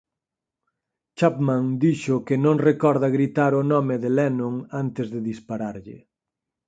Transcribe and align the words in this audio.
Chapman 1.17 1.65
dixo 1.83 2.15
que 2.27 2.35
non 2.45 2.63
recorda 2.69 3.13
gritar 3.15 3.51
o 3.61 3.63
nome 3.73 3.95
de 4.03 4.09
Lennon 4.17 4.55
antes 4.83 5.05
de 5.13 5.19
dispararlle. 5.29 5.97